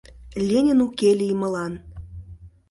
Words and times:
Ленин 0.47 0.79
уке 0.85 1.09
лиймылан 1.19 1.73